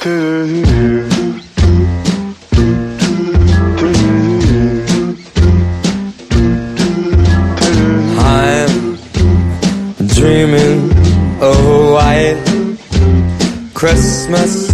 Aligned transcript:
I'm 0.00 0.16
dreaming 10.06 10.92
of 11.42 11.66
a 11.66 11.92
white 11.92 12.38
Christmas. 13.74 14.67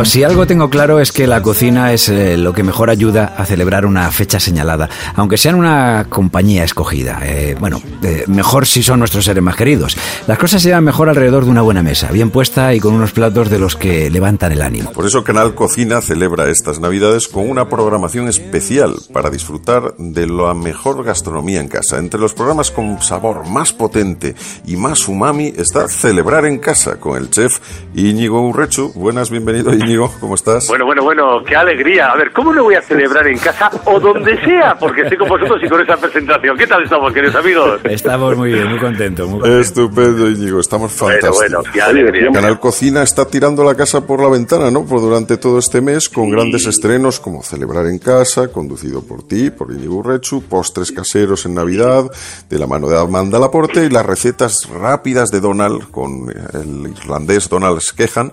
Bueno, 0.00 0.10
si 0.10 0.24
algo 0.24 0.46
tengo 0.46 0.70
claro 0.70 0.98
es 0.98 1.12
que 1.12 1.26
la 1.26 1.42
cocina 1.42 1.92
es 1.92 2.08
eh, 2.08 2.38
lo 2.38 2.54
que 2.54 2.62
mejor 2.62 2.88
ayuda 2.88 3.34
a 3.36 3.44
celebrar 3.44 3.84
una 3.84 4.10
fecha 4.10 4.40
señalada, 4.40 4.88
aunque 5.14 5.36
sea 5.36 5.50
en 5.50 5.58
una 5.58 6.06
compañía 6.08 6.64
escogida. 6.64 7.20
Eh, 7.24 7.54
bueno, 7.60 7.82
eh, 8.02 8.24
mejor 8.26 8.66
si 8.66 8.82
son 8.82 9.00
nuestros 9.00 9.26
seres 9.26 9.42
más 9.42 9.56
queridos. 9.56 9.98
Las 10.26 10.38
cosas 10.38 10.62
se 10.62 10.68
llevan 10.68 10.84
mejor 10.84 11.10
alrededor 11.10 11.44
de 11.44 11.50
una 11.50 11.60
buena 11.60 11.82
mesa, 11.82 12.10
bien 12.12 12.30
puesta 12.30 12.72
y 12.72 12.80
con 12.80 12.94
unos 12.94 13.12
platos 13.12 13.50
de 13.50 13.58
los 13.58 13.76
que 13.76 14.08
levantan 14.08 14.52
el 14.52 14.62
ánimo. 14.62 14.90
Por 14.90 15.04
eso 15.04 15.22
Canal 15.22 15.54
Cocina 15.54 16.00
celebra 16.00 16.48
estas 16.48 16.80
Navidades 16.80 17.28
con 17.28 17.50
una 17.50 17.68
programación 17.68 18.26
especial 18.26 18.94
para 19.12 19.28
disfrutar 19.28 19.96
de 19.98 20.26
la 20.26 20.54
mejor 20.54 21.04
gastronomía 21.04 21.60
en 21.60 21.68
casa. 21.68 21.98
Entre 21.98 22.18
los 22.18 22.32
programas 22.32 22.70
con 22.70 23.02
sabor 23.02 23.46
más 23.46 23.74
potente 23.74 24.34
y 24.64 24.76
más 24.76 25.06
umami 25.08 25.52
está 25.58 25.88
Celebrar 25.88 26.46
en 26.46 26.56
Casa 26.56 26.98
con 26.98 27.18
el 27.18 27.28
chef 27.28 27.58
Íñigo 27.94 28.40
Urrechu. 28.48 28.92
Buenas, 28.94 29.28
bienvenido 29.28 29.74
Íñigo, 29.74 29.89
¿cómo 29.96 30.34
estás? 30.34 30.68
Bueno, 30.68 30.84
bueno, 30.84 31.02
bueno, 31.02 31.42
qué 31.44 31.56
alegría. 31.56 32.10
A 32.10 32.16
ver, 32.16 32.32
¿cómo 32.32 32.52
lo 32.52 32.64
voy 32.64 32.74
a 32.74 32.82
celebrar 32.82 33.26
en 33.26 33.38
casa 33.38 33.70
o 33.84 33.98
donde 33.98 34.40
sea? 34.44 34.76
Porque 34.78 35.02
estoy 35.02 35.18
con 35.18 35.28
vosotros 35.28 35.60
y 35.62 35.68
con 35.68 35.80
esa 35.80 35.96
presentación. 35.96 36.56
¿Qué 36.56 36.66
tal 36.66 36.82
estamos, 36.82 37.12
queridos 37.12 37.36
amigos? 37.36 37.80
Estamos 37.84 38.36
muy 38.36 38.52
bien, 38.52 38.68
muy 38.68 38.78
contentos. 38.78 39.28
Muy 39.28 39.40
contentos. 39.40 39.66
Estupendo, 39.66 40.30
Íñigo, 40.30 40.60
estamos 40.60 40.92
fantásticos. 40.92 41.36
Bueno, 41.36 41.58
bueno, 41.58 41.72
qué 41.72 41.82
alegría. 41.82 42.30
Canal 42.32 42.60
Cocina 42.60 43.02
está 43.02 43.26
tirando 43.26 43.64
la 43.64 43.74
casa 43.74 44.06
por 44.06 44.20
la 44.20 44.28
ventana, 44.28 44.70
¿no? 44.70 44.84
Por 44.84 45.00
durante 45.00 45.36
todo 45.36 45.58
este 45.58 45.80
mes, 45.80 46.08
con 46.08 46.30
grandes 46.30 46.66
estrenos 46.66 47.20
como 47.20 47.42
Celebrar 47.42 47.86
en 47.86 47.98
Casa, 47.98 48.48
conducido 48.48 49.02
por 49.02 49.22
ti, 49.22 49.50
por 49.50 49.72
Íñigo 49.72 49.96
Urrechu, 49.96 50.42
postres 50.42 50.92
caseros 50.92 51.46
en 51.46 51.54
Navidad, 51.54 52.04
de 52.48 52.58
la 52.58 52.66
mano 52.66 52.88
de 52.88 52.98
Amanda 52.98 53.38
Laporte, 53.38 53.84
y 53.84 53.90
las 53.90 54.06
recetas 54.06 54.68
rápidas 54.68 55.30
de 55.30 55.40
Donald, 55.40 55.90
con 55.90 56.30
el 56.30 56.92
irlandés 56.96 57.48
Donald 57.48 57.80
Skehan. 57.80 58.32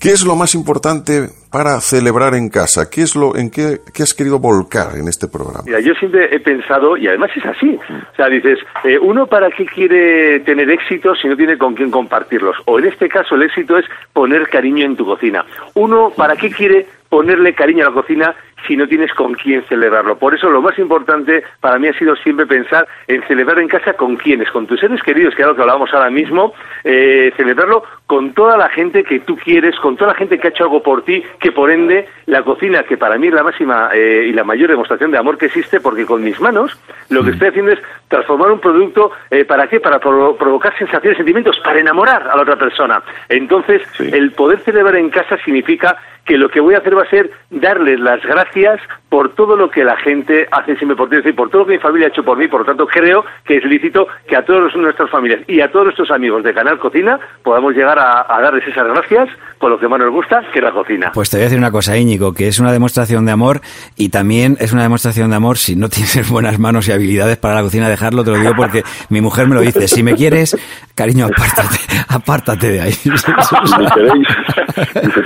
¿Qué 0.00 0.10
es 0.10 0.24
lo 0.24 0.36
más 0.36 0.54
importante 0.54 1.28
para 1.50 1.80
celebrar 1.80 2.34
en 2.34 2.50
casa? 2.50 2.88
¿Qué 2.88 3.02
es 3.02 3.16
lo 3.16 3.34
en 3.34 3.50
qué, 3.50 3.80
qué 3.92 4.04
has 4.04 4.14
querido 4.14 4.38
volcar 4.38 4.96
en 4.96 5.08
este 5.08 5.26
programa? 5.26 5.64
Yo 5.66 5.92
siempre 5.94 6.32
he 6.32 6.38
pensado, 6.38 6.96
y 6.96 7.08
además 7.08 7.30
es 7.34 7.44
así, 7.44 7.76
o 7.76 8.14
sea, 8.14 8.28
dices, 8.28 8.60
eh, 8.84 8.96
uno 8.96 9.26
para 9.26 9.50
qué 9.50 9.66
quiere 9.66 10.38
tener 10.40 10.70
éxito 10.70 11.16
si 11.16 11.26
no 11.26 11.36
tiene 11.36 11.58
con 11.58 11.74
quién 11.74 11.90
compartirlos, 11.90 12.56
o 12.66 12.78
en 12.78 12.84
este 12.84 13.08
caso 13.08 13.34
el 13.34 13.42
éxito 13.42 13.76
es 13.76 13.86
poner 14.12 14.48
cariño 14.48 14.86
en 14.86 14.94
tu 14.94 15.04
cocina. 15.04 15.44
Uno 15.74 16.12
para 16.16 16.36
qué 16.36 16.48
quiere 16.48 16.86
ponerle 17.08 17.54
cariño 17.54 17.84
a 17.84 17.88
la 17.88 17.94
cocina 17.94 18.36
si 18.66 18.76
no 18.76 18.86
tienes 18.88 19.12
con 19.14 19.34
quién 19.34 19.62
celebrarlo. 19.68 20.18
Por 20.18 20.34
eso 20.34 20.50
lo 20.50 20.60
más 20.62 20.78
importante 20.78 21.44
para 21.60 21.78
mí 21.78 21.88
ha 21.88 21.92
sido 21.98 22.16
siempre 22.16 22.46
pensar 22.46 22.86
en 23.06 23.22
celebrar 23.28 23.58
en 23.60 23.68
casa 23.68 23.94
con 23.94 24.16
quienes, 24.16 24.50
con 24.50 24.66
tus 24.66 24.80
seres 24.80 25.02
queridos, 25.02 25.34
que 25.34 25.42
es 25.42 25.48
lo 25.48 25.54
que 25.54 25.62
hablábamos 25.62 25.92
ahora 25.94 26.10
mismo, 26.10 26.52
eh, 26.84 27.32
celebrarlo 27.36 27.84
con 28.06 28.32
toda 28.32 28.56
la 28.56 28.68
gente 28.70 29.04
que 29.04 29.20
tú 29.20 29.36
quieres, 29.36 29.76
con 29.80 29.96
toda 29.96 30.12
la 30.12 30.18
gente 30.18 30.38
que 30.38 30.48
ha 30.48 30.50
hecho 30.50 30.64
algo 30.64 30.82
por 30.82 31.02
ti, 31.04 31.22
que 31.38 31.52
por 31.52 31.70
ende 31.70 32.08
la 32.26 32.42
cocina, 32.42 32.82
que 32.82 32.96
para 32.96 33.18
mí 33.18 33.28
es 33.28 33.34
la 33.34 33.42
máxima 33.42 33.90
eh, 33.92 34.26
y 34.28 34.32
la 34.32 34.44
mayor 34.44 34.70
demostración 34.70 35.10
de 35.10 35.18
amor 35.18 35.38
que 35.38 35.46
existe, 35.46 35.80
porque 35.80 36.06
con 36.06 36.22
mis 36.24 36.40
manos 36.40 36.78
lo 37.10 37.22
que 37.22 37.30
estoy 37.30 37.48
haciendo 37.48 37.72
es 37.72 37.78
transformar 38.08 38.50
un 38.50 38.60
producto, 38.60 39.12
eh, 39.30 39.44
¿para 39.44 39.66
qué? 39.66 39.80
Para 39.80 40.00
provo- 40.00 40.36
provocar 40.36 40.76
sensaciones, 40.78 41.16
sentimientos, 41.18 41.58
para 41.62 41.80
enamorar 41.80 42.26
a 42.28 42.36
la 42.36 42.42
otra 42.42 42.56
persona. 42.56 43.02
Entonces, 43.28 43.82
el 44.00 44.32
poder 44.32 44.60
celebrar 44.60 44.96
en 44.96 45.10
casa 45.10 45.36
significa 45.44 45.96
que 46.28 46.36
lo 46.36 46.50
que 46.50 46.60
voy 46.60 46.74
a 46.74 46.78
hacer 46.78 46.94
va 46.94 47.02
a 47.02 47.10
ser 47.10 47.30
darles 47.50 47.98
las 47.98 48.22
gracias 48.22 48.80
por 49.08 49.34
todo 49.34 49.56
lo 49.56 49.70
que 49.70 49.82
la 49.82 49.96
gente 49.96 50.46
hace 50.52 50.76
siempre 50.76 50.94
por 50.94 51.08
ti, 51.08 51.16
es 51.16 51.24
decir, 51.24 51.34
por 51.34 51.48
todo 51.48 51.62
lo 51.62 51.66
que 51.66 51.72
mi 51.72 51.78
familia 51.78 52.08
ha 52.08 52.10
hecho 52.10 52.22
por 52.22 52.36
mí, 52.36 52.46
por 52.48 52.60
lo 52.60 52.66
tanto 52.66 52.86
creo 52.86 53.24
que 53.46 53.56
es 53.56 53.64
lícito 53.64 54.06
que 54.28 54.36
a 54.36 54.44
todas 54.44 54.76
nuestras 54.76 55.08
familias 55.08 55.40
y 55.48 55.62
a 55.62 55.72
todos 55.72 55.86
nuestros 55.86 56.10
amigos 56.10 56.44
de 56.44 56.52
Canal 56.52 56.78
Cocina 56.78 57.18
podamos 57.42 57.74
llegar 57.74 57.98
a, 57.98 58.26
a 58.28 58.40
darles 58.42 58.68
esas 58.68 58.86
gracias 58.86 59.30
por 59.58 59.70
lo 59.70 59.78
que 59.78 59.88
más 59.88 59.98
nos 59.98 60.10
gusta, 60.10 60.42
que 60.52 60.58
es 60.58 60.64
la 60.64 60.72
cocina. 60.72 61.10
Pues 61.12 61.30
te 61.30 61.36
voy 61.36 61.42
a 61.42 61.44
decir 61.44 61.58
una 61.58 61.70
cosa, 61.70 61.96
Íñigo, 61.96 62.32
que 62.32 62.48
es 62.48 62.58
una 62.58 62.72
demostración 62.72 63.24
de 63.26 63.32
amor 63.32 63.60
y 63.96 64.10
también 64.10 64.56
es 64.60 64.72
una 64.72 64.82
demostración 64.82 65.30
de 65.30 65.36
amor 65.36 65.58
si 65.58 65.76
no 65.76 65.88
tienes 65.88 66.28
buenas 66.30 66.58
manos 66.58 66.88
y 66.88 66.92
habilidades 66.92 67.38
para 67.38 67.54
la 67.54 67.62
cocina, 67.62 67.88
dejarlo, 67.88 68.24
te 68.24 68.30
lo 68.30 68.38
digo 68.38 68.52
porque 68.56 68.82
mi 69.08 69.20
mujer 69.20 69.48
me 69.48 69.54
lo 69.54 69.60
dice. 69.60 69.88
Si 69.88 70.02
me 70.02 70.14
quieres, 70.14 70.56
cariño, 70.94 71.26
apártate, 71.26 71.78
apártate 72.08 72.72
de 72.72 72.80
ahí. 72.80 72.94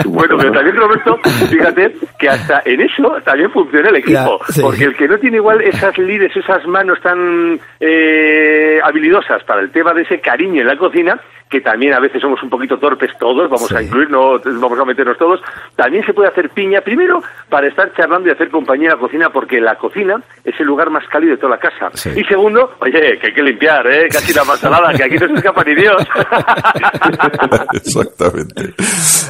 bueno, 0.07 0.37
pero 0.39 0.53
también 0.53 0.77
Roberto, 0.93 1.19
fíjate 1.51 1.95
que 2.19 2.29
hasta 2.29 2.63
en 2.65 2.81
eso 2.81 3.17
también 3.25 3.51
funciona 3.51 3.89
el 3.89 3.97
equipo, 3.97 4.41
Ya, 4.47 4.53
sí. 4.53 4.61
porque 4.63 4.85
el 4.85 4.97
que 4.97 5.09
no 5.09 5.19
tiene 5.19 5.37
igual 5.39 5.61
esas 5.63 5.97
lides, 5.99 6.37
esas 6.37 6.67
manos 6.67 7.01
tan 7.01 7.59
eh, 7.81 8.79
habilidosas 8.83 9.43
para 9.45 9.61
el 9.61 9.71
tema 9.71 9.93
de 9.95 10.03
ese 10.03 10.21
cariño 10.21 10.61
en 10.63 10.67
la 10.69 10.77
cocina, 10.77 11.19
que 11.53 11.61
también 11.61 11.93
a 11.93 12.01
veces 12.01 12.23
somos 12.23 12.43
un 12.43 12.49
poquito 12.49 12.79
torpes 12.79 13.11
todos, 13.21 13.51
vamos 13.51 13.69
Sí. 13.69 13.77
a 13.77 13.83
incluir, 13.83 14.09
no 14.11 14.39
vamos 14.59 14.79
a 14.81 14.85
meternos 14.87 15.19
todos, 15.19 15.41
también 15.77 16.03
se 16.07 16.15
puede 16.15 16.31
hacer 16.31 16.49
piña, 16.49 16.81
primero 16.81 17.23
para 17.51 17.67
estar 17.69 17.93
charlando 17.95 18.29
y 18.29 18.33
hacer 18.33 18.49
compañía 18.51 18.89
en 18.89 18.95
la 18.95 18.99
cocina, 19.01 19.29
porque 19.31 19.61
la 19.61 19.77
cocina 19.77 20.17
es 20.43 20.59
el 20.59 20.67
lugar 20.67 20.89
más 20.89 21.07
cálido 21.09 21.33
de 21.33 21.37
toda 21.37 21.57
la 21.57 21.59
casa. 21.59 21.91
Sí. 21.93 22.11
Y 22.17 22.25
segundo, 22.25 22.71
oye, 22.81 23.19
que 23.19 23.27
hay 23.27 23.35
que 23.35 23.43
limpiar, 23.43 23.87
¿eh? 23.87 24.09
Casi 24.11 24.33
la 24.33 24.45
más 24.45 24.59
salada, 24.61 24.95
que 24.95 25.05
aquí 25.05 25.17
no 25.19 25.29
se 25.29 25.35
escapa 25.35 25.63
ni 25.65 25.75
Dios. 25.75 26.03
Exactamente. 27.75 28.75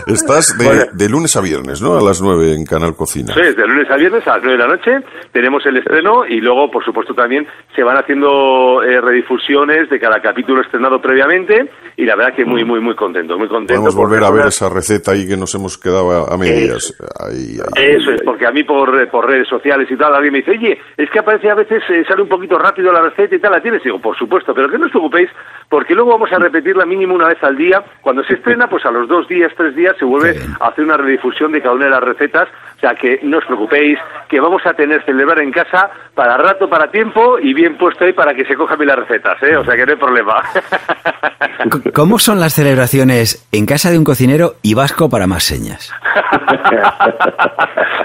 Estás 0.07 0.57
de, 0.59 0.65
Bueno. 0.65 0.83
de 0.93 1.09
lunes 1.09 1.37
a 1.37 1.41
viernes, 1.41 1.81
¿no? 1.83 1.97
A 1.99 2.03
las 2.03 2.21
9 2.23 2.55
en 2.55 2.65
Canal 2.65 2.95
Cocina. 2.95 3.35
Sí, 3.35 3.41
de 3.41 3.67
lunes 3.67 3.91
a 3.91 3.97
viernes 3.97 4.27
a 4.27 4.35
las 4.37 4.43
9 4.45 4.59
de 4.59 4.69
la 4.69 4.75
noche 4.75 4.91
tenemos 5.33 5.65
el 5.67 5.77
estreno 5.79 6.25
y 6.27 6.41
luego, 6.41 6.71
por 6.71 6.85
supuesto, 6.85 7.15
también 7.15 7.47
se 7.75 7.83
van 7.83 7.97
haciendo 7.97 8.83
eh, 8.83 9.01
redifusiones 9.01 9.89
de 9.91 9.99
cada 9.99 10.21
capítulo 10.21 10.61
estrenado 10.63 11.01
previamente 11.01 11.71
y 11.97 12.05
la 12.05 12.12
verdad 12.17 12.35
que 12.35 12.45
muy, 12.45 12.65
muy, 12.65 12.81
muy 12.81 12.95
contento, 12.95 13.39
muy 13.39 13.49
contento. 13.49 13.75
Podemos 13.75 13.95
volver 13.95 14.25
a 14.25 14.31
ver 14.31 14.47
esa 14.47 14.69
receta 14.69 15.13
ahí 15.13 15.27
que 15.27 15.37
nos 15.37 15.55
hemos 15.55 15.79
quedado 15.79 16.11
a, 16.11 16.35
a 16.35 16.37
medias. 16.37 16.95
Ahí, 17.21 17.59
ahí. 17.59 17.97
Eso 17.97 18.13
es, 18.13 18.23
porque 18.23 18.47
a 18.47 18.51
mí 18.51 18.65
por, 18.65 19.09
por 19.09 19.27
redes 19.27 19.49
sociales 19.49 19.89
y 19.91 19.97
tal, 19.97 20.15
alguien 20.15 20.33
me 20.33 20.39
dice, 20.39 20.53
oye, 20.53 20.79
es 20.97 21.11
que 21.11 21.19
aparece 21.19 21.51
a 21.51 21.55
veces, 21.55 21.83
eh, 21.89 22.05
sale 22.07 22.23
un 22.23 22.29
poquito 22.29 22.59
rápido 22.59 22.93
la 22.93 23.03
receta 23.03 23.35
y 23.35 23.39
tal, 23.39 23.53
¿la 23.53 23.61
tienes? 23.61 23.81
Y 23.83 23.85
digo, 23.85 24.01
por 24.01 24.17
supuesto, 24.17 24.55
pero 24.55 24.69
que 24.69 24.79
no 24.79 24.87
os 24.87 24.93
preocupéis, 24.93 25.31
porque 25.69 25.95
luego 25.95 26.11
vamos 26.11 26.33
a 26.33 26.39
repetirla 26.39 26.85
mínimo 26.85 27.15
una 27.15 27.29
vez 27.29 27.43
al 27.43 27.57
día. 27.57 27.83
Cuando 28.01 28.23
se 28.25 28.35
estrena, 28.35 28.69
pues 28.69 28.85
a 28.85 28.91
los 28.91 29.09
dos 29.09 29.27
días, 29.29 29.53
tres 29.57 29.75
días, 29.75 29.97
se 29.99 30.05
vuelve 30.05 30.39
a 30.61 30.69
hacer 30.69 30.85
una 30.85 30.97
redifusión 30.97 31.53
de 31.53 31.63
cada 31.63 31.75
una 31.75 31.87
de 31.87 31.91
las 31.91 32.03
recetas. 32.03 32.49
O 32.77 32.81
sea, 32.81 32.95
que 32.95 33.21
no 33.23 33.39
os 33.39 33.45
preocupéis, 33.45 33.99
que 34.29 34.41
vamos 34.41 34.63
a 34.67 34.75
tener 34.75 35.05
celebrar 35.05 35.41
en 35.41 35.53
casa 35.53 35.91
para 36.15 36.37
rato, 36.37 36.69
para 36.69 36.91
tiempo 36.91 37.39
y 37.39 37.55
bien 37.55 37.79
puesto 37.79 38.05
ahí 38.05 38.13
para 38.13 38.35
que 38.35 38.45
se 38.45 38.55
cojan 38.55 38.77
bien 38.77 38.89
las 38.89 38.99
recetas, 38.99 39.41
¿eh? 39.43 39.57
O 39.57 39.65
sea, 39.65 39.77
que 39.77 39.87
no 39.87 39.93
hay 39.93 39.99
problema. 39.99 40.43
¿Cómo 42.03 42.19
son 42.19 42.41
las 42.41 42.55
celebraciones 42.55 43.47
en 43.53 43.65
casa 43.65 43.93
de 43.93 43.97
un 43.97 44.03
cocinero 44.03 44.57
y 44.61 44.75
vasco 44.75 45.09
para 45.09 45.29
más 45.29 45.45
señas? 45.45 45.95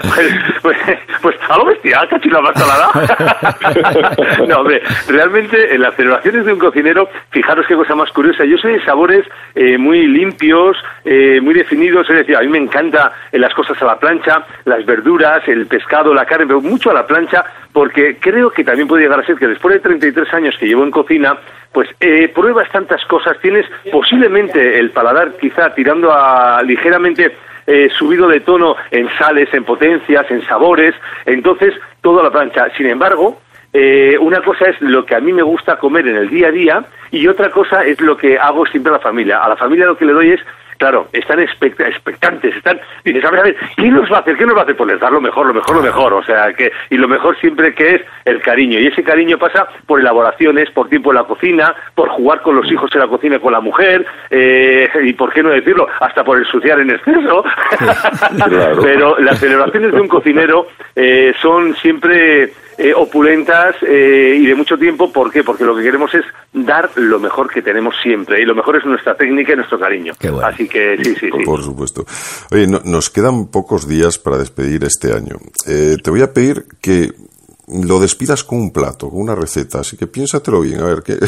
pues, 0.02 0.28
pues, 0.62 0.76
pues 1.20 1.36
algo 1.48 1.66
bestial, 1.66 2.08
casi 2.08 2.30
la 2.30 2.40
más 2.40 2.54
salada. 2.56 2.92
no, 4.46 4.60
hombre, 4.60 4.80
realmente 5.08 5.74
en 5.74 5.80
las 5.82 5.96
celebraciones 5.96 6.46
de 6.46 6.52
un 6.52 6.60
cocinero, 6.60 7.08
fijaros 7.30 7.66
qué 7.66 7.74
cosa 7.74 7.96
más 7.96 8.12
curiosa. 8.12 8.44
Yo 8.44 8.56
soy 8.58 8.74
de 8.74 8.84
sabores 8.84 9.26
eh, 9.56 9.76
muy 9.76 10.06
limpios, 10.06 10.76
eh, 11.04 11.40
muy 11.40 11.54
definidos. 11.54 12.08
Es 12.08 12.18
decir, 12.18 12.36
a 12.36 12.40
mí 12.40 12.48
me 12.48 12.58
encanta 12.58 13.12
eh, 13.32 13.38
las 13.40 13.52
cosas 13.52 13.82
a 13.82 13.84
la 13.84 13.98
plancha, 13.98 14.44
las 14.64 14.86
verduras, 14.86 15.42
el 15.48 15.66
pescado, 15.66 16.14
la 16.14 16.24
carne, 16.24 16.46
pero 16.46 16.60
mucho 16.60 16.90
a 16.92 16.94
la 16.94 17.04
plancha, 17.04 17.44
porque 17.78 18.16
creo 18.18 18.50
que 18.50 18.64
también 18.64 18.88
puede 18.88 19.04
llegar 19.04 19.20
a 19.20 19.24
ser 19.24 19.36
que 19.36 19.46
después 19.46 19.72
de 19.72 19.78
33 19.78 20.34
años 20.34 20.56
que 20.58 20.66
llevo 20.66 20.82
en 20.82 20.90
cocina, 20.90 21.38
pues 21.70 21.88
eh, 22.00 22.26
pruebas 22.26 22.68
tantas 22.72 23.04
cosas, 23.04 23.38
tienes 23.40 23.66
posiblemente 23.92 24.80
el 24.80 24.90
paladar 24.90 25.36
quizá 25.40 25.72
tirando 25.74 26.12
a 26.12 26.60
ligeramente 26.64 27.36
eh, 27.68 27.88
subido 27.96 28.26
de 28.26 28.40
tono 28.40 28.74
en 28.90 29.08
sales, 29.16 29.54
en 29.54 29.62
potencias, 29.62 30.28
en 30.28 30.44
sabores, 30.44 30.92
entonces 31.24 31.72
todo 32.00 32.18
a 32.18 32.24
la 32.24 32.32
plancha. 32.32 32.66
Sin 32.76 32.88
embargo, 32.88 33.40
eh, 33.72 34.18
una 34.20 34.42
cosa 34.42 34.70
es 34.70 34.80
lo 34.80 35.06
que 35.06 35.14
a 35.14 35.20
mí 35.20 35.32
me 35.32 35.42
gusta 35.42 35.78
comer 35.78 36.08
en 36.08 36.16
el 36.16 36.28
día 36.30 36.48
a 36.48 36.50
día 36.50 36.84
y 37.12 37.28
otra 37.28 37.48
cosa 37.52 37.84
es 37.84 38.00
lo 38.00 38.16
que 38.16 38.40
hago 38.40 38.66
siempre 38.66 38.90
a 38.90 38.96
la 38.96 39.00
familia. 39.00 39.38
A 39.38 39.50
la 39.50 39.56
familia 39.56 39.86
lo 39.86 39.96
que 39.96 40.04
le 40.04 40.14
doy 40.14 40.30
es 40.32 40.40
Claro, 40.78 41.08
están 41.12 41.40
expect- 41.40 41.80
expectantes, 41.86 42.54
están, 42.56 42.80
dices, 43.04 43.24
a 43.24 43.30
ver, 43.30 43.40
a 43.40 43.42
ver, 43.42 43.56
¿qué 43.76 43.90
nos 43.90 44.10
va 44.10 44.18
a 44.18 44.20
hacer? 44.20 44.36
¿Qué 44.36 44.46
nos 44.46 44.54
va 44.56 44.60
a 44.60 44.62
hacer? 44.62 44.76
Pues 44.76 44.92
les 44.92 45.00
dar 45.00 45.10
lo 45.10 45.20
mejor, 45.20 45.46
lo 45.46 45.54
mejor, 45.54 45.76
lo 45.76 45.82
mejor, 45.82 46.14
o 46.14 46.22
sea, 46.22 46.52
que, 46.52 46.70
y 46.90 46.96
lo 46.96 47.08
mejor 47.08 47.36
siempre 47.40 47.74
que 47.74 47.96
es 47.96 48.02
el 48.24 48.40
cariño, 48.40 48.78
y 48.78 48.86
ese 48.86 49.02
cariño 49.02 49.38
pasa 49.38 49.66
por 49.86 49.98
elaboraciones, 50.00 50.70
por 50.70 50.88
tiempo 50.88 51.10
en 51.10 51.16
la 51.16 51.24
cocina, 51.24 51.74
por 51.96 52.08
jugar 52.10 52.42
con 52.42 52.54
los 52.54 52.70
hijos 52.70 52.90
en 52.94 53.00
la 53.00 53.08
cocina 53.08 53.38
con 53.40 53.52
la 53.52 53.60
mujer, 53.60 54.06
eh, 54.30 54.88
y 55.02 55.12
por 55.14 55.32
qué 55.32 55.42
no 55.42 55.50
decirlo, 55.50 55.88
hasta 56.00 56.22
por 56.22 56.38
ensuciar 56.38 56.78
en 56.80 56.90
exceso, 56.90 57.44
pero 58.82 59.18
las 59.18 59.38
celebraciones 59.38 59.92
de 59.92 60.00
un 60.00 60.08
cocinero 60.08 60.68
eh, 60.94 61.32
son 61.40 61.74
siempre 61.76 62.52
eh, 62.78 62.92
opulentas 62.94 63.74
eh, 63.82 64.36
y 64.38 64.46
de 64.46 64.54
mucho 64.54 64.78
tiempo, 64.78 65.12
¿por 65.12 65.32
qué? 65.32 65.42
Porque 65.42 65.64
lo 65.64 65.74
que 65.76 65.82
queremos 65.82 66.14
es 66.14 66.24
dar 66.52 66.88
lo 66.94 67.18
mejor 67.18 67.50
que 67.50 67.60
tenemos 67.62 67.96
siempre, 68.00 68.40
y 68.40 68.44
lo 68.44 68.54
mejor 68.54 68.76
es 68.76 68.84
nuestra 68.84 69.14
técnica 69.16 69.52
y 69.52 69.56
nuestro 69.56 69.78
cariño. 69.80 70.12
Qué 70.18 70.30
bueno. 70.30 70.46
Así 70.46 70.67
que 70.68 70.96
sí, 70.98 71.14
sí, 71.14 71.30
sí. 71.30 71.44
Por 71.44 71.62
supuesto. 71.62 72.04
Oye, 72.52 72.66
nos 72.66 73.10
quedan 73.10 73.48
pocos 73.48 73.88
días 73.88 74.18
para 74.18 74.38
despedir 74.38 74.84
este 74.84 75.12
año. 75.12 75.36
Eh, 75.66 75.96
te 76.02 76.10
voy 76.10 76.22
a 76.22 76.32
pedir 76.32 76.64
que 76.80 77.12
lo 77.68 78.00
despidas 78.00 78.44
con 78.44 78.58
un 78.58 78.72
plato, 78.72 79.10
con 79.10 79.20
una 79.20 79.34
receta, 79.34 79.80
así 79.80 79.96
que 79.96 80.06
piénsatelo 80.06 80.60
bien, 80.60 80.80
a 80.80 80.86
ver, 80.86 81.02
¿qué, 81.04 81.18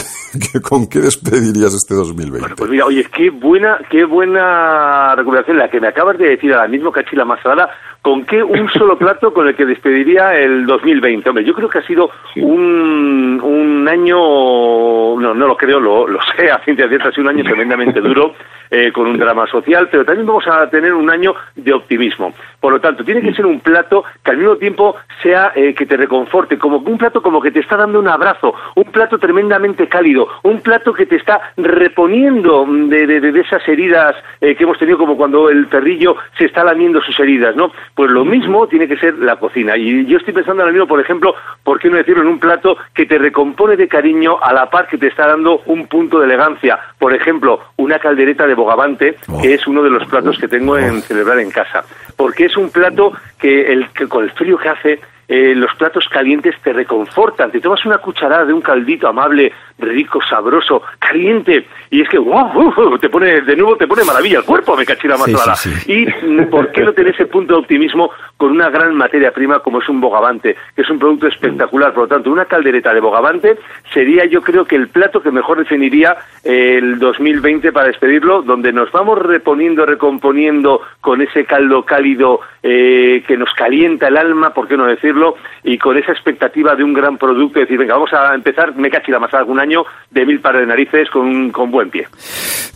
con 0.63 0.87
qué 0.89 1.01
despedirías 1.01 1.75
este 1.75 1.95
2020? 1.95 2.41
Bueno, 2.41 2.57
pues 2.57 2.71
mira, 2.71 2.87
oye, 2.87 3.05
qué 3.15 3.31
buena, 3.31 3.79
qué 3.91 4.05
buena 4.05 5.15
recuperación 5.17 5.59
la 5.59 5.69
que 5.69 5.81
me 5.81 5.89
acabas 5.89 6.19
de 6.19 6.31
decir 6.31 6.53
ahora 6.53 6.69
mismo, 6.69 6.93
Cachila 6.93 7.25
Masala, 7.25 7.69
¿con 8.03 8.25
qué 8.25 8.43
un 8.43 8.69
solo 8.73 8.97
plato 8.97 9.33
con 9.33 9.49
el 9.49 9.55
que 9.55 9.67
despediría 9.67 10.35
el 10.37 10.67
2020? 10.67 11.29
Hombre, 11.29 11.45
yo 11.45 11.55
creo 11.55 11.69
que 11.69 11.79
ha 11.79 11.87
sido 11.87 12.11
un, 12.37 13.41
un 13.43 13.89
año, 13.89 14.17
no, 14.17 15.35
no 15.35 15.47
lo 15.47 15.57
creo, 15.57 15.81
lo, 15.81 16.07
lo 16.07 16.21
sé, 16.37 16.51
a 16.51 16.59
ciencia 16.65 16.89
cierta, 16.89 17.09
ha 17.09 17.13
sido 17.13 17.25
un 17.25 17.37
año 17.37 17.45
tremendamente 17.45 18.01
duro, 18.01 18.35
eh, 18.71 18.93
con 18.93 19.07
un 19.07 19.19
drama 19.19 19.49
social, 19.49 19.89
pero 19.91 20.05
también 20.05 20.27
vamos 20.27 20.47
a 20.47 20.71
tener 20.71 20.95
un 20.95 21.11
año 21.11 21.35
de 21.57 21.73
optimismo. 21.73 22.33
Por 22.61 22.73
lo 22.73 22.81
tanto, 22.81 23.05
tiene 23.05 23.21
que 23.21 23.35
ser 23.35 23.45
un 23.45 23.59
plato 23.59 24.05
que 24.23 24.31
al 24.31 24.37
mismo 24.37 24.57
tiempo 24.57 24.97
sea 25.23 25.53
eh, 25.57 25.75
que 25.75 25.87
te 25.87 25.97
reconforte, 25.97 26.57
como 26.57 26.79
un 26.79 26.97
plato 26.97 27.21
como 27.21 27.41
que 27.41 27.51
te 27.51 27.59
está 27.59 27.77
dando 27.77 27.99
un 27.99 28.07
abrazo, 28.07 28.55
un 28.77 28.85
plato 28.85 29.19
tremendamente 29.19 29.89
cálido, 29.89 30.29
un 30.45 30.61
plato 30.61 30.93
que 30.93 31.07
te 31.07 31.17
está 31.17 31.53
reponiendo 31.57 32.65
de, 32.69 33.07
de, 33.09 33.41
esas 33.41 33.67
heridas 33.67 34.15
eh, 34.41 34.55
que 34.55 34.63
hemos 34.63 34.79
tenido, 34.79 34.99
como 34.99 35.17
cuando 35.17 35.51
el 35.51 35.67
perrillo 35.67 36.17
se 36.39 36.45
está 36.45 36.63
lamiendo 36.63 37.01
sus 37.01 37.19
heridas, 37.19 37.57
¿no? 37.57 37.73
Pues 37.95 38.11
lo 38.11 38.25
mismo 38.25 38.67
tiene 38.67 38.89
que 38.89 38.97
ser 38.97 39.19
la 39.19 39.37
cocina. 39.37 39.77
Y 39.77 40.07
yo 40.07 40.19
estoy 40.19 40.33
pensando 40.33 40.63
ahora 40.63 40.73
mismo, 40.73 40.87
por 40.87 41.01
ejemplo, 41.01 41.35
¿por 41.63 41.79
qué 41.79 41.91
no 41.91 41.97
decirlo 41.97 42.23
en 42.23 42.29
un 42.29 42.39
plato 42.39 42.77
que 42.95 43.07
te 43.07 43.19
recompone 43.19 43.77
de 43.77 43.89
cariño 43.89 44.39
a 44.41 44.53
la 44.53 44.71
par 44.71 44.89
que 44.89 44.99
te 44.99 45.09
está 45.09 45.27
dando 45.27 45.63
un 45.67 45.87
punto 45.87 46.19
de 46.19 46.27
elegancia? 46.27 46.79
Por 46.99 47.15
ejemplo, 47.15 47.61
una 47.77 47.99
caldereta 47.99 48.47
de 48.47 48.55
bogavante, 48.55 49.17
que 49.43 49.55
es 49.55 49.67
uno 49.67 49.83
de 49.83 49.91
los 49.91 50.07
platos 50.09 50.39
que 50.39 50.49
tengo 50.49 50.79
en 50.79 51.03
celebrar 51.03 51.39
en 51.41 51.51
casa, 51.51 51.85
porque 52.17 52.47
es 52.47 52.57
un 52.57 52.71
plato 52.71 53.13
que, 53.39 53.73
el, 53.73 53.89
que 53.91 54.07
con 54.07 54.25
el 54.25 54.31
frío 54.31 54.59
que 54.59 54.69
hace 54.69 55.01
eh, 55.33 55.55
los 55.55 55.73
platos 55.77 56.09
calientes 56.09 56.57
te 56.61 56.73
reconfortan. 56.73 57.53
Te 57.53 57.61
tomas 57.61 57.87
una 57.87 57.99
cucharada 57.99 58.45
de 58.45 58.53
un 58.53 58.61
caldito 58.61 59.07
amable, 59.07 59.53
rico, 59.79 60.19
sabroso, 60.29 60.83
caliente, 60.99 61.69
y 61.89 62.01
es 62.01 62.09
que 62.09 62.19
wow, 62.19 62.99
te 62.99 63.09
pone 63.09 63.41
de 63.41 63.55
nuevo 63.55 63.77
te 63.77 63.87
pone 63.87 64.03
maravilla 64.03 64.39
el 64.39 64.45
cuerpo, 64.45 64.77
me 64.77 64.85
cachira 64.85 65.17
más 65.17 65.31
sí, 65.61 65.71
Y 65.87 66.27
mm, 66.27 66.51
por 66.51 66.73
qué 66.73 66.83
no 66.83 66.93
tener 66.93 67.15
ese 67.15 67.27
punto 67.27 67.55
de 67.55 67.61
optimismo 67.61 68.11
con 68.37 68.51
una 68.51 68.71
gran 68.71 68.97
materia 68.97 69.31
prima 69.31 69.61
como 69.61 69.81
es 69.81 69.89
un 69.89 70.01
bogavante, 70.01 70.57
que 70.75 70.83
es 70.83 70.91
un 70.91 70.99
producto 70.99 71.29
espectacular. 71.29 71.93
Por 71.95 72.05
lo 72.05 72.09
tanto, 72.09 72.33
una 72.33 72.47
caldereta 72.47 72.93
de 72.93 73.01
bogavante 73.01 73.57
sería, 73.95 74.25
yo 74.25 74.43
creo 74.43 74.65
que 74.65 74.75
el 74.75 74.89
plato 74.89 75.23
que 75.23 75.31
mejor 75.31 75.59
definiría 75.59 76.17
el 76.43 76.99
2020 76.99 77.71
para 77.71 77.87
despedirlo, 77.87 78.43
donde 78.43 78.73
nos 78.73 78.91
vamos 78.91 79.17
reponiendo, 79.21 79.87
recomponiendo 79.87 80.81
con 81.01 81.23
ese 81.23 81.45
caldo 81.45 81.85
cálido 81.85 82.41
eh, 82.65 83.23
que 83.29 83.37
nos 83.37 83.53
calienta 83.55 84.09
el 84.09 84.17
alma, 84.17 84.53
por 84.53 84.67
qué 84.67 84.77
no 84.77 84.87
decirlo 84.87 85.20
y 85.63 85.79
con 85.79 85.97
esa 85.97 86.13
expectativa 86.13 86.75
de 86.75 86.85
un 86.85 86.93
gran 86.93 87.19
producto, 87.19 87.61
decir, 87.61 87.79
venga, 87.79 87.95
vamos 87.95 88.13
a 88.13 88.35
empezar, 88.35 88.75
me 88.77 88.91
cachila 88.91 89.19
más 89.19 89.33
algún 89.35 89.61
año, 89.61 89.85
de 90.11 90.27
mil 90.27 90.41
pares 90.41 90.63
de 90.63 90.67
narices 90.67 91.09
con, 91.11 91.51
con 91.51 91.71
buen 91.71 91.91
pie. 91.91 92.07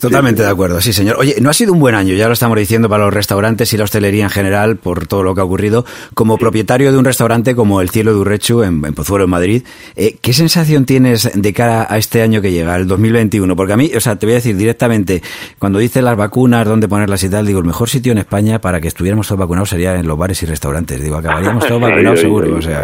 Totalmente 0.00 0.42
de 0.42 0.48
acuerdo, 0.48 0.80
sí, 0.80 0.92
señor. 0.92 1.16
Oye, 1.18 1.36
no 1.40 1.50
ha 1.50 1.54
sido 1.54 1.72
un 1.72 1.80
buen 1.80 1.94
año, 1.94 2.14
ya 2.14 2.26
lo 2.26 2.34
estamos 2.34 2.58
diciendo, 2.58 2.88
para 2.88 3.04
los 3.04 3.14
restaurantes 3.14 3.72
y 3.72 3.76
la 3.76 3.84
hostelería 3.84 4.24
en 4.24 4.30
general, 4.30 4.76
por 4.76 5.06
todo 5.06 5.22
lo 5.22 5.34
que 5.34 5.40
ha 5.40 5.44
ocurrido. 5.44 5.84
Como 6.14 6.36
propietario 6.36 6.92
de 6.92 6.98
un 6.98 7.04
restaurante 7.04 7.54
como 7.54 7.80
El 7.80 7.90
Cielo 7.90 8.12
de 8.12 8.20
Urrechu, 8.20 8.62
en, 8.62 8.82
Pozuelo, 8.94 9.24
en 9.24 9.30
Madrid, 9.30 9.62
eh, 9.96 10.16
¿qué 10.20 10.32
sensación 10.32 10.84
tienes 10.84 11.30
de 11.34 11.52
cara 11.52 11.86
a 11.88 11.96
este 11.96 12.22
año 12.22 12.42
que 12.42 12.52
llega, 12.52 12.76
el 12.76 12.86
2021? 12.86 13.56
Porque 13.56 13.72
a 13.72 13.76
mí, 13.76 13.90
o 13.96 14.00
sea, 14.00 14.16
te 14.16 14.26
voy 14.26 14.34
a 14.34 14.36
decir 14.36 14.56
directamente, 14.56 15.22
cuando 15.58 15.78
dices 15.78 16.02
las 16.02 16.16
vacunas, 16.16 16.66
dónde 16.66 16.88
ponerlas 16.88 17.22
y 17.24 17.30
tal, 17.30 17.46
digo, 17.46 17.60
el 17.60 17.66
mejor 17.66 17.88
sitio 17.88 18.12
en 18.12 18.18
España 18.18 18.60
para 18.60 18.80
que 18.80 18.88
estuviéramos 18.88 19.26
todos 19.26 19.38
vacunados 19.38 19.70
sería 19.70 19.94
en 19.94 20.06
los 20.06 20.18
bares 20.18 20.42
y 20.42 20.46
restaurantes. 20.46 21.02
Digo, 21.02 21.16
acabaríamos 21.16 21.66
todos 21.68 21.80
vacunados 21.80 22.22
seguro. 22.42 22.56
O 22.56 22.62
sea, 22.62 22.82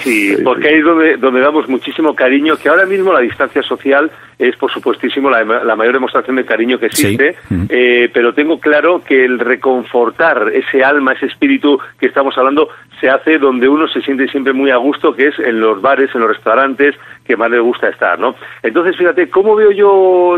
sí, 0.00 0.36
porque 0.44 0.68
ahí 0.68 0.74
es 0.76 0.84
donde, 0.84 1.16
donde 1.16 1.40
damos 1.40 1.68
muchísimo 1.68 2.14
cariño, 2.14 2.56
que 2.56 2.68
ahora 2.68 2.86
mismo 2.86 3.12
la 3.12 3.20
distancia 3.20 3.62
social 3.62 4.10
es, 4.38 4.56
por 4.56 4.70
supuestísimo, 4.70 5.28
la, 5.30 5.44
mayor 5.44 5.94
demostración 5.94 6.36
de 6.36 6.44
cariño 6.44 6.78
que 6.78 6.86
existe, 6.86 7.36
eh, 7.68 8.08
pero 8.12 8.32
tengo 8.34 8.60
claro 8.60 9.02
que 9.04 9.24
el 9.24 9.38
reconfortar 9.38 10.50
ese 10.54 10.84
alma, 10.84 11.12
ese 11.12 11.26
espíritu 11.26 11.78
que 11.98 12.06
estamos 12.06 12.38
hablando, 12.38 12.68
se 13.00 13.08
hace 13.10 13.38
donde 13.38 13.68
uno 13.68 13.88
se 13.88 14.00
siente 14.00 14.28
siempre 14.28 14.52
muy 14.52 14.70
a 14.70 14.76
gusto, 14.76 15.14
que 15.14 15.28
es 15.28 15.38
en 15.38 15.60
los 15.60 15.80
bares, 15.82 16.10
en 16.14 16.20
los 16.20 16.30
restaurantes, 16.30 16.94
que 17.24 17.36
más 17.36 17.50
le 17.50 17.58
gusta 17.58 17.88
estar, 17.88 18.18
¿no? 18.18 18.36
Entonces, 18.62 18.96
fíjate, 18.96 19.28
¿cómo 19.28 19.56
veo 19.56 19.72
yo 19.72 20.36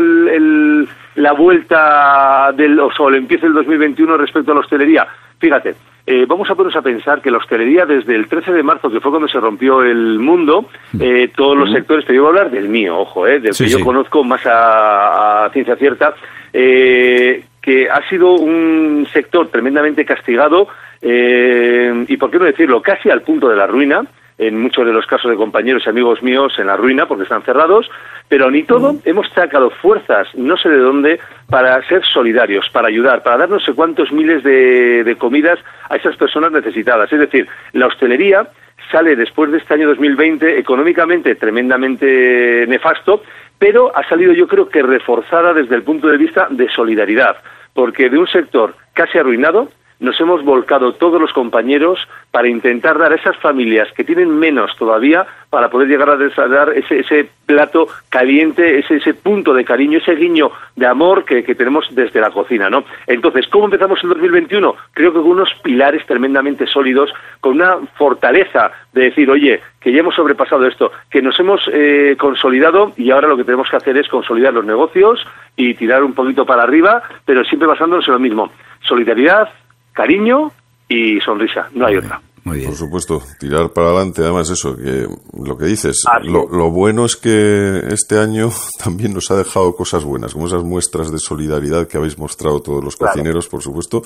la 1.15 1.31
vuelta 1.33 2.51
del, 2.55 2.79
o 2.79 2.91
sea, 2.91 3.07
el 3.07 3.15
empiece 3.15 3.45
el 3.45 3.53
2021 3.53 4.17
respecto 4.17 4.51
a 4.51 4.55
la 4.55 4.61
hostelería? 4.61 5.07
Fíjate, 5.39 5.75
eh, 6.05 6.25
vamos 6.27 6.49
a 6.49 6.55
ponernos 6.55 6.75
a 6.75 6.81
pensar 6.81 7.21
que 7.21 7.29
la 7.29 7.37
hostelería 7.37 7.85
desde 7.85 8.15
el 8.15 8.27
13 8.27 8.53
de 8.53 8.63
marzo, 8.63 8.89
que 8.89 8.99
fue 8.99 9.11
cuando 9.11 9.27
se 9.27 9.39
rompió 9.39 9.83
el 9.83 10.17
mundo, 10.19 10.69
eh, 10.99 11.29
todos 11.35 11.57
los 11.57 11.71
sectores, 11.71 12.05
te 12.05 12.13
digo 12.13 12.25
a 12.25 12.29
hablar 12.29 12.49
del 12.49 12.69
mío, 12.69 12.97
ojo, 12.99 13.27
eh, 13.27 13.39
del 13.39 13.55
que 13.55 13.69
yo 13.69 13.79
conozco 13.81 14.23
más 14.23 14.41
a, 14.45 15.49
ciencia 15.53 15.75
cierta, 15.75 16.15
eh, 16.51 17.43
que 17.61 17.89
ha 17.89 18.07
sido 18.09 18.31
un 18.33 19.07
sector 19.13 19.49
tremendamente 19.49 20.03
castigado 20.03 20.67
y, 21.03 22.17
por 22.17 22.29
qué 22.29 22.37
no 22.37 22.45
decirlo, 22.45 22.81
casi 22.81 23.09
al 23.09 23.21
punto 23.21 23.49
de 23.49 23.55
la 23.55 23.67
ruina, 23.67 24.03
en 24.37 24.59
muchos 24.59 24.85
de 24.85 24.93
los 24.93 25.05
casos 25.05 25.29
de 25.29 25.37
compañeros 25.37 25.83
y 25.85 25.89
amigos 25.89 26.23
míos 26.23 26.53
en 26.57 26.67
la 26.67 26.77
ruina 26.77 27.07
porque 27.07 27.23
están 27.23 27.43
cerrados, 27.43 27.89
pero 28.27 28.49
ni 28.49 28.63
todo 28.63 28.95
hemos 29.05 29.29
sacado 29.29 29.69
fuerzas, 29.69 30.27
no 30.35 30.57
sé 30.57 30.69
de 30.69 30.77
dónde, 30.77 31.19
para 31.49 31.81
ser 31.87 32.03
solidarios, 32.05 32.69
para 32.69 32.87
ayudar, 32.87 33.23
para 33.23 33.37
dar 33.37 33.49
no 33.49 33.59
sé 33.59 33.73
cuántos 33.73 34.11
miles 34.11 34.43
de, 34.43 35.03
de 35.03 35.15
comidas 35.15 35.59
a 35.89 35.95
esas 35.95 36.15
personas 36.15 36.51
necesitadas. 36.51 37.11
Es 37.11 37.19
decir, 37.19 37.47
la 37.73 37.87
hostelería 37.87 38.47
sale 38.91 39.15
después 39.15 39.51
de 39.51 39.57
este 39.57 39.73
año 39.73 39.87
2020 39.87 40.59
económicamente 40.59 41.35
tremendamente 41.35 42.65
nefasto, 42.67 43.23
pero 43.57 43.95
ha 43.95 44.07
salido 44.07 44.33
yo 44.33 44.47
creo 44.47 44.69
que 44.69 44.81
reforzada 44.81 45.53
desde 45.53 45.75
el 45.75 45.83
punto 45.83 46.07
de 46.07 46.17
vista 46.17 46.47
de 46.49 46.69
solidaridad, 46.69 47.37
porque 47.73 48.09
de 48.09 48.17
un 48.17 48.27
sector 48.27 48.75
casi 48.93 49.17
arruinado, 49.17 49.69
nos 50.01 50.19
hemos 50.19 50.43
volcado 50.43 50.93
todos 50.93 51.21
los 51.21 51.31
compañeros 51.31 51.99
para 52.31 52.47
intentar 52.47 52.97
dar 52.97 53.13
a 53.13 53.15
esas 53.15 53.37
familias 53.37 53.87
que 53.93 54.03
tienen 54.03 54.37
menos 54.37 54.75
todavía 54.75 55.25
para 55.51 55.69
poder 55.69 55.87
llegar 55.87 56.09
a 56.09 56.47
dar 56.47 56.69
ese, 56.75 56.99
ese 56.99 57.29
plato 57.45 57.87
caliente, 58.09 58.79
ese, 58.79 58.95
ese 58.95 59.13
punto 59.13 59.53
de 59.53 59.63
cariño, 59.63 59.99
ese 59.99 60.15
guiño 60.15 60.51
de 60.75 60.87
amor 60.87 61.23
que, 61.23 61.43
tenemos 61.53 61.87
desde 61.91 62.19
la 62.19 62.31
cocina, 62.31 62.69
¿no? 62.69 62.83
Entonces, 63.05 63.47
¿cómo 63.47 63.65
empezamos 63.65 64.01
el 64.03 64.09
2021? 64.09 64.75
Creo 64.93 65.13
que 65.13 65.19
con 65.19 65.31
unos 65.31 65.53
pilares 65.61 66.05
tremendamente 66.07 66.65
sólidos, 66.65 67.13
con 67.39 67.53
una 67.53 67.77
fortaleza 67.95 68.71
de 68.93 69.03
decir, 69.03 69.29
oye, 69.29 69.61
que 69.79 69.91
ya 69.91 69.99
hemos 69.99 70.15
sobrepasado 70.15 70.65
esto, 70.65 70.91
que 71.11 71.21
nos 71.21 71.39
hemos 71.39 71.61
eh, 71.71 72.15
consolidado 72.17 72.93
y 72.97 73.11
ahora 73.11 73.27
lo 73.27 73.37
que 73.37 73.43
tenemos 73.43 73.69
que 73.69 73.77
hacer 73.77 73.97
es 73.97 74.07
consolidar 74.07 74.53
los 74.53 74.65
negocios 74.65 75.23
y 75.55 75.75
tirar 75.75 76.03
un 76.03 76.13
poquito 76.13 76.45
para 76.45 76.63
arriba, 76.63 77.03
pero 77.25 77.43
siempre 77.43 77.67
basándonos 77.67 78.07
en 78.07 78.13
lo 78.13 78.19
mismo. 78.19 78.51
Solidaridad, 78.81 79.49
cariño 79.93 80.51
y 80.87 81.19
sonrisa, 81.21 81.69
no 81.73 81.85
hay 81.85 81.97
otra. 81.97 82.21
Muy 82.43 82.57
bien. 82.57 82.69
Por 82.69 82.77
supuesto, 82.77 83.21
tirar 83.39 83.71
para 83.71 83.89
adelante. 83.89 84.21
Además, 84.23 84.49
eso, 84.49 84.75
que 84.75 85.07
lo 85.39 85.57
que 85.57 85.65
dices, 85.65 86.01
lo, 86.23 86.71
bueno 86.71 87.05
es 87.05 87.15
que 87.15 87.83
este 87.89 88.17
año 88.17 88.49
también 88.83 89.13
nos 89.13 89.29
ha 89.29 89.37
dejado 89.37 89.75
cosas 89.75 90.03
buenas, 90.03 90.33
como 90.33 90.47
esas 90.47 90.63
muestras 90.63 91.11
de 91.11 91.19
solidaridad 91.19 91.87
que 91.87 91.97
habéis 91.97 92.17
mostrado 92.17 92.61
todos 92.61 92.83
los 92.83 92.95
cocineros, 92.95 93.47
por 93.47 93.61
supuesto. 93.61 94.01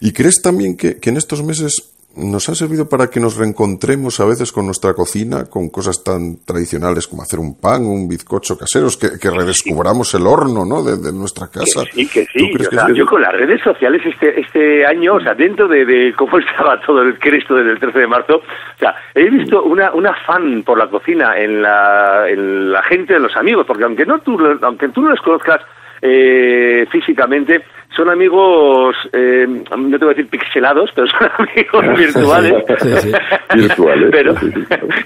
¿Y 0.00 0.12
crees 0.12 0.42
también 0.42 0.76
que, 0.76 0.98
que 0.98 1.10
en 1.10 1.16
estos 1.16 1.42
meses 1.42 1.94
nos 2.16 2.48
ha 2.48 2.54
servido 2.54 2.88
para 2.88 3.08
que 3.08 3.20
nos 3.20 3.36
reencontremos 3.36 4.18
a 4.20 4.24
veces 4.24 4.50
con 4.52 4.66
nuestra 4.66 4.94
cocina, 4.94 5.44
con 5.48 5.68
cosas 5.68 6.02
tan 6.02 6.44
tradicionales 6.44 7.06
como 7.06 7.22
hacer 7.22 7.38
un 7.38 7.58
pan, 7.58 7.86
un 7.86 8.08
bizcocho 8.08 8.58
caseros, 8.58 8.96
que, 8.96 9.30
redescubramos 9.30 10.12
el 10.14 10.26
horno 10.26 10.64
¿no? 10.64 10.82
de, 10.82 11.12
nuestra 11.12 11.46
casa. 11.46 11.82
sí, 11.92 12.08
que 12.08 12.26
sí. 12.26 12.50
yo 12.94 13.06
con 13.06 13.22
las 13.22 13.32
redes 13.32 13.62
sociales 13.62 14.02
este, 14.04 14.40
este 14.40 14.84
año, 14.86 15.14
o 15.14 15.20
sea, 15.20 15.34
dentro 15.34 15.68
de, 15.68 16.12
cómo 16.16 16.38
estaba 16.50 16.80
todo 16.80 17.02
el 17.02 17.18
Cristo 17.18 17.54
desde 17.54 17.72
el 17.72 17.78
13 17.78 17.98
de 18.00 18.06
marzo, 18.06 18.36
o 18.36 18.78
sea, 18.78 18.94
he 19.14 19.30
visto 19.30 19.62
una, 19.62 19.92
un 19.92 20.06
afán 20.06 20.62
por 20.64 20.78
la 20.78 20.88
cocina 20.88 21.38
en 21.38 21.62
la, 21.62 22.28
en 22.28 22.72
la 22.72 22.82
gente, 22.82 23.14
en 23.14 23.22
los 23.22 23.36
amigos, 23.36 23.66
porque 23.66 23.84
aunque, 23.84 24.04
no 24.04 24.18
tú, 24.18 24.38
aunque 24.62 24.88
tú 24.88 25.02
no 25.02 25.10
los 25.10 25.20
conozcas, 25.20 25.60
eh, 26.02 26.86
físicamente, 26.90 27.62
son 27.96 28.08
amigos, 28.08 28.96
eh, 29.12 29.46
no 29.46 29.98
te 29.98 30.04
voy 30.04 30.14
a 30.14 30.16
decir 30.16 30.28
pixelados, 30.28 30.90
pero 30.94 31.06
son 31.08 31.28
amigos 31.38 31.98
virtuales. 31.98 32.52
virtuales. 33.54 34.08
pero, 34.10 34.34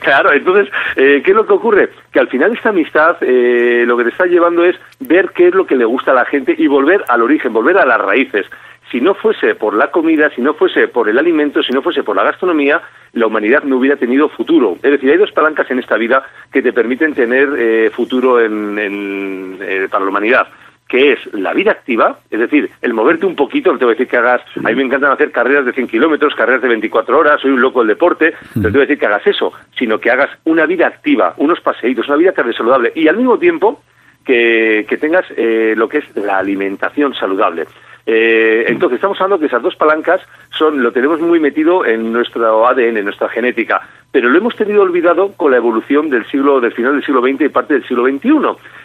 claro, 0.01 0.33
entonces, 0.33 0.69
eh, 0.97 1.23
¿qué 1.25 1.31
es 1.31 1.37
lo 1.37 1.47
que 1.47 1.55
ocurre? 1.55 1.91
Que 2.13 2.21
al 2.21 2.29
final 2.29 2.53
esta 2.53 2.69
amistad 2.69 3.17
eh, 3.23 3.85
lo 3.87 3.97
que 3.97 4.05
te 4.05 4.11
está 4.11 4.27
llevando 4.27 4.65
es 4.65 4.77
ver 5.01 5.31
qué 5.35 5.49
es 5.49 5.55
lo 5.55 5.67
que 5.67 5.77
le 5.77 5.85
gusta 5.85 6.11
a 6.11 6.15
la 6.15 6.25
gente 6.27 6.55
y 6.57 6.67
volver 6.67 7.05
al 7.09 7.23
origen, 7.23 7.53
volver 7.53 7.79
a 7.79 7.87
las 7.87 8.01
raíces. 8.01 8.47
Si 8.93 9.01
no 9.01 9.15
fuese 9.15 9.55
por 9.55 9.75
la 9.75 9.91
comida, 9.91 10.31
si 10.31 10.43
no 10.43 10.55
fuese 10.55 10.87
por 10.87 11.09
el 11.09 11.19
alimento, 11.19 11.63
si 11.63 11.73
no 11.73 11.83
fuese 11.83 12.05
por 12.05 12.15
la 12.15 12.23
gastronomía, 12.23 12.83
la 13.15 13.27
humanidad 13.27 13.65
no 13.65 13.79
hubiera 13.79 13.97
tenido 13.97 14.29
futuro. 14.29 14.77
Es 14.83 14.91
decir, 14.91 15.11
hay 15.11 15.17
dos 15.17 15.33
palancas 15.33 15.69
en 15.71 15.79
esta 15.79 15.97
vida 15.97 16.23
que 16.53 16.63
te 16.63 16.73
permiten 16.73 17.15
tener 17.15 17.49
eh, 17.59 17.91
futuro 17.91 18.41
en, 18.41 18.79
en, 18.79 19.59
para 19.91 20.05
la 20.05 20.11
humanidad 20.11 20.47
que 20.95 21.11
es 21.11 21.35
la 21.35 21.53
vida 21.53 21.73
activa, 21.73 22.21
es 22.31 22.39
decir, 22.39 22.71
el 22.81 22.95
moverte 22.95 23.27
un 23.27 23.35
poquito, 23.35 23.73
no 23.73 23.79
te 23.79 23.85
voy 23.85 23.95
a 23.95 23.97
decir 23.97 24.07
que 24.07 24.17
hagas, 24.17 24.43
a 24.57 24.69
mí 24.69 24.77
me 24.77 24.85
encantan 24.85 25.11
hacer 25.11 25.33
carreras 25.33 25.67
de 25.67 25.73
100 25.73 25.89
kilómetros, 25.89 26.37
carreras 26.37 26.63
de 26.63 26.69
24 26.69 27.19
horas, 27.19 27.41
soy 27.41 27.51
un 27.51 27.61
loco 27.61 27.81
del 27.81 27.89
deporte, 27.89 28.33
no 28.55 28.63
te 28.63 28.71
voy 28.71 28.79
a 28.79 28.87
decir 28.87 29.01
que 29.01 29.07
hagas 29.07 29.27
eso, 29.27 29.53
sino 29.77 29.99
que 29.99 30.13
hagas 30.13 30.31
una 30.45 30.67
vida 30.67 30.87
activa, 30.87 31.35
unos 31.39 31.61
paseitos, 31.63 32.07
una 32.07 32.17
vida 32.17 32.33
saludable 32.57 32.93
y 32.95 33.09
al 33.09 33.17
mismo 33.17 33.41
tiempo 33.41 33.83
que, 34.25 34.87
tengas 35.01 35.25
eh, 35.37 35.75
lo 35.77 35.89
que 35.89 35.99
es 35.99 36.17
la 36.17 36.39
alimentación 36.39 37.13
saludable. 37.13 37.65
Eh, 38.07 38.67
entonces, 38.69 38.99
estamos 38.99 39.21
hablando 39.21 39.41
que 39.41 39.47
esas 39.47 39.63
dos 39.63 39.75
palancas 39.75 40.21
son, 40.51 40.81
lo 40.81 40.93
tenemos 40.93 41.21
muy 41.21 41.41
metido 41.41 41.85
en 41.85 42.13
nuestro 42.13 42.69
ADN, 42.69 42.99
en 42.99 43.05
nuestra 43.05 43.29
genética, 43.31 43.81
pero 44.13 44.29
lo 44.29 44.39
hemos 44.39 44.55
tenido 44.55 44.83
olvidado 44.83 45.33
con 45.33 45.51
la 45.51 45.57
evolución 45.57 46.09
del 46.09 46.25
siglo, 46.27 46.61
del 46.61 46.71
final 46.71 46.93
del 46.93 47.05
siglo 47.05 47.21
XX 47.21 47.41
y 47.41 47.49
parte 47.49 47.75
del 47.75 47.85
siglo 47.85 48.05
XXI. 48.05 48.31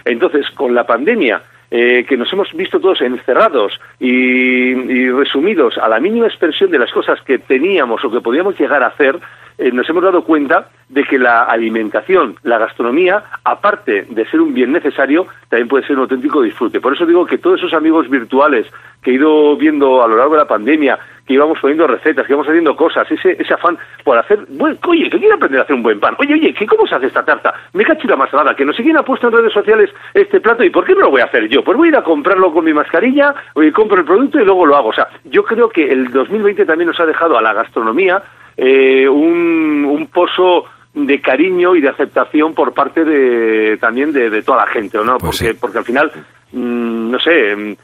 Entonces, 0.06 0.50
con 0.56 0.74
la 0.74 0.88
pandemia, 0.88 1.44
eh, 1.72 2.06
que 2.08 2.18
nos 2.18 2.32
hemos 2.34 2.52
visto 2.54 2.80
todos 2.80 3.02
encerrados 3.02 3.80
y, 4.00 5.10
resumidos 5.12 5.78
a 5.78 5.88
la 5.88 6.00
mínima 6.00 6.28
expresión 6.28 6.72
de 6.72 6.80
las 6.80 6.92
cosas 6.92 7.22
que 7.22 7.40
teníamos 7.40 8.04
o 8.04 8.12
que 8.12 8.22
podíamos 8.22 8.60
llegar 8.60 8.84
a 8.84 8.88
hacer, 8.88 9.20
eh, 9.58 9.72
nos 9.72 9.88
hemos 9.90 10.04
dado 10.04 10.24
cuenta 10.24 10.70
de 10.88 11.04
que 11.04 11.20
la 11.20 11.44
alimentación, 11.44 12.36
la 12.44 12.58
gastronomía, 12.58 13.24
aparte 13.44 14.08
de 14.10 14.26
ser 14.26 14.42
un 14.42 14.54
bien 14.54 14.72
necesario, 14.72 15.28
también 15.50 15.68
puede 15.68 15.86
ser 15.86 15.96
un 15.98 16.04
auténtico 16.04 16.42
disfrute. 16.42 16.80
Por 16.80 16.94
eso 16.94 17.06
digo 17.06 17.26
que 17.26 17.38
todos 17.38 17.60
esos 17.60 17.74
amigos 17.74 18.10
virtuales 18.10 18.66
que 19.02 19.12
he 19.12 19.14
ido 19.16 19.56
viendo 19.56 20.04
a 20.04 20.08
lo 20.08 20.18
largo 20.18 20.34
de 20.34 20.40
la 20.40 20.48
pandemia, 20.48 21.00
que 21.26 21.36
íbamos 21.36 21.60
poniendo 21.60 21.86
recetas, 21.86 22.26
que 22.26 22.34
íbamos 22.34 22.48
haciendo 22.48 22.76
cosas, 22.76 23.10
ese, 23.12 23.38
ese 23.40 23.54
afán 23.54 23.78
por 24.04 24.18
hacer, 24.18 24.40
bueno, 24.50 24.78
oye, 24.88 25.10
que 25.10 25.20
quiero 25.20 25.36
aprender 25.36 25.60
a 25.60 25.64
hacer 25.64 25.76
un 25.76 25.84
buen 25.84 26.00
pan, 26.00 26.16
oye, 26.18 26.34
oye, 26.34 26.54
¿qué, 26.54 26.66
¿cómo 26.66 26.88
se 26.88 26.96
hace 26.96 27.06
esta 27.06 27.24
tarta? 27.24 27.54
Me 27.74 27.86
cacho 27.86 28.08
la 28.08 28.16
mascarada, 28.16 28.56
que 28.56 28.66
no 28.66 28.74
sé 28.74 28.84
quién 28.84 28.98
ha 28.98 29.04
puesto 29.04 29.28
en 29.28 29.34
redes 29.34 29.54
sociales 29.54 29.92
este 30.14 30.42
plato 30.42 30.64
y 30.64 30.70
¿por 30.70 30.86
qué 30.86 30.94
no 30.94 31.02
lo 31.02 31.12
voy 31.12 31.22
a 31.22 31.26
hacer 31.26 31.48
yo? 31.48 31.64
Pues 31.64 31.78
voy 31.78 31.90
a 31.90 31.92
ir 31.92 31.98
a 31.98 32.04
comprarlo 32.04 32.52
con 32.52 32.66
mi 32.66 32.74
mascarilla, 32.74 33.36
y 33.56 33.72
compro 33.72 34.00
el 34.00 34.06
producto 34.06 34.40
y 34.40 34.46
luego 34.46 34.66
lo 34.66 34.76
hago. 34.76 34.90
O 34.90 34.94
sea, 34.94 35.08
yo 35.26 35.44
creo 35.44 35.70
que 35.70 35.88
el 35.90 36.12
2020 36.12 36.66
también 36.66 36.88
nos 36.88 37.00
ha 37.00 37.06
dejado 37.06 37.38
a 37.38 37.42
la 37.42 37.54
gastronomía 37.54 38.24
eh, 38.58 39.08
un, 39.08 39.86
un 39.86 40.08
pozo 40.08 40.66
de 40.94 41.22
cariño 41.22 41.76
y 41.76 41.82
de 41.82 41.90
aceptación 41.90 42.54
por 42.54 42.74
parte 42.74 43.06
de 43.06 43.78
también 43.78 44.12
de, 44.12 44.42
toda 44.42 44.66
la 44.66 44.68
gente, 44.68 44.98
¿no? 45.04 45.18
Pues 45.18 45.38
porque, 45.38 45.54
porque 45.54 45.78
al 45.78 45.86
final, 45.86 46.12
mm, 46.52 47.12
no 47.12 47.20
sé, 47.20 47.78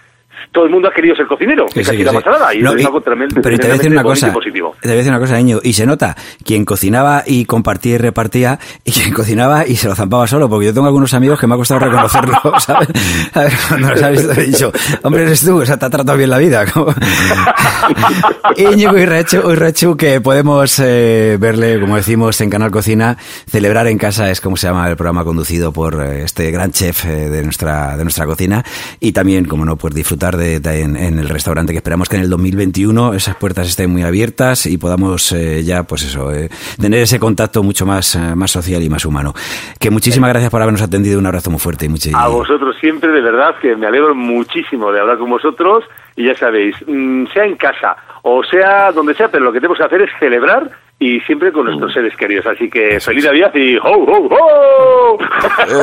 todo 0.51 0.65
el 0.65 0.71
mundo 0.71 0.89
ha 0.89 0.93
querido 0.93 1.15
ser 1.15 1.27
cocinero, 1.27 1.65
sí, 1.67 1.79
que 1.79 1.85
sí. 1.85 2.03
nada, 2.03 2.53
y 2.53 2.59
es 2.59 2.85
algo 2.85 3.01
tremendo. 3.01 3.41
Pero 3.41 3.57
te 3.57 3.67
voy 3.67 3.75
a 3.75 3.77
decir 3.77 3.91
una 3.91 4.03
cosa, 4.03 4.31
positivo. 4.31 4.75
te 4.81 4.87
voy 4.87 4.95
a 4.95 4.97
decir 4.97 5.11
una 5.11 5.19
cosa, 5.19 5.37
niño, 5.37 5.59
y 5.63 5.73
se 5.73 5.85
nota, 5.85 6.15
quien 6.43 6.65
cocinaba 6.65 7.23
y 7.25 7.45
compartía 7.45 7.95
y 7.95 7.97
repartía, 7.97 8.59
y 8.83 8.91
quien 8.91 9.13
cocinaba 9.13 9.67
y 9.67 9.75
se 9.75 9.87
lo 9.87 9.95
zampaba 9.95 10.27
solo, 10.27 10.49
porque 10.49 10.67
yo 10.67 10.73
tengo 10.73 10.87
algunos 10.87 11.13
amigos 11.13 11.39
que 11.39 11.47
me 11.47 11.55
ha 11.55 11.57
costado 11.57 11.81
reconocerlo, 11.81 12.39
¿sabes? 12.59 12.89
A 13.33 13.41
ver, 13.41 13.53
cuando 13.67 13.89
los 13.89 14.01
has 14.01 14.11
visto, 14.11 14.31
he 14.33 14.45
dicho, 14.45 14.71
hombre, 15.03 15.23
eres 15.23 15.45
tú, 15.45 15.61
o 15.61 15.65
sea, 15.65 15.77
te 15.77 15.85
ha 15.85 15.89
tratado 15.89 16.17
bien 16.17 16.29
la 16.29 16.37
vida. 16.37 16.65
Íñigo 18.57 18.97
y 18.97 19.05
Rechu, 19.05 19.97
que 19.97 20.21
podemos 20.21 20.79
eh, 20.79 21.37
verle, 21.39 21.79
como 21.79 21.95
decimos, 21.95 22.39
en 22.41 22.49
Canal 22.49 22.71
Cocina, 22.71 23.17
celebrar 23.49 23.87
en 23.87 23.97
casa, 23.97 24.29
es 24.29 24.41
como 24.41 24.57
se 24.57 24.67
llama 24.67 24.89
el 24.89 24.95
programa 24.95 25.23
conducido 25.23 25.71
por 25.71 26.01
eh, 26.01 26.23
este 26.23 26.51
gran 26.51 26.71
chef 26.71 27.05
eh, 27.05 27.29
de 27.29 27.43
nuestra, 27.43 27.97
de 27.97 28.03
nuestra 28.03 28.25
cocina, 28.25 28.63
y 28.99 29.11
también, 29.11 29.45
como 29.45 29.65
no, 29.65 29.75
pues 29.75 29.93
disfrutar 29.93 30.24
de, 30.33 30.55
en, 30.81 31.19
el 31.19 31.29
restaurante, 31.29 31.71
que 31.71 31.77
esperamos 31.77 32.09
que 32.09 32.15
en 32.15 32.23
el 32.23 32.29
2021 32.29 33.13
esas 33.13 33.35
puertas 33.35 33.67
estén 33.67 33.91
muy 33.91 34.01
abiertas 34.01 34.65
y 34.65 34.77
podamos 34.77 35.31
eh, 35.31 35.63
ya, 35.63 35.83
pues 35.83 36.03
eso, 36.03 36.33
eh, 36.33 36.49
tener 36.81 37.01
ese 37.01 37.19
contacto 37.19 37.61
mucho 37.61 37.85
más, 37.85 38.15
eh, 38.15 38.35
más 38.35 38.51
social 38.51 38.81
y 38.81 38.89
más 38.89 39.05
humano. 39.05 39.33
Que 39.79 39.91
muchísimas 39.91 40.31
gracias 40.31 40.49
por 40.49 40.61
habernos 40.61 40.81
atendido, 40.81 41.19
un 41.19 41.27
abrazo 41.27 41.51
muy 41.51 41.59
fuerte. 41.59 41.85
Y 41.85 42.11
A 42.13 42.27
vosotros 42.27 42.75
siempre, 42.79 43.11
de 43.11 43.21
verdad, 43.21 43.55
que 43.61 43.75
me 43.75 43.85
alegro 43.85 44.15
muchísimo 44.15 44.91
de 44.91 44.99
hablar 44.99 45.19
con 45.19 45.29
vosotros 45.29 45.83
y 46.15 46.25
ya 46.25 46.35
sabéis, 46.35 46.75
mm, 46.87 47.27
sea 47.33 47.45
en 47.45 47.55
casa 47.55 47.95
o 48.27 48.43
sea 48.43 48.91
donde 48.91 49.13
sea, 49.13 49.27
pero 49.27 49.43
lo 49.43 49.53
que 49.53 49.59
tenemos 49.59 49.77
que 49.77 49.83
hacer 49.83 50.01
es 50.01 50.09
celebrar 50.19 50.71
y 50.99 51.19
siempre 51.21 51.51
con 51.51 51.65
nuestros 51.65 51.91
mm. 51.91 51.93
seres 51.93 52.17
queridos. 52.17 52.45
Así 52.45 52.69
que 52.69 52.99
feliz 52.99 53.25
Navidad 53.25 53.53
y 53.53 53.77
¡ho, 53.77 53.81
ho, 53.83 54.27
ho! 54.27 55.17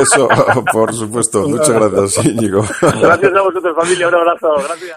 Eso, 0.01 0.27
por 0.71 0.93
supuesto. 0.93 1.47
Muchas 1.47 1.71
gracias, 1.71 2.25
Íñigo. 2.25 2.63
Gracias 2.81 3.33
a 3.35 3.41
vosotros, 3.41 3.75
familia. 3.75 4.07
Un 4.07 4.15
abrazo. 4.15 4.53
Gracias. 4.55 4.91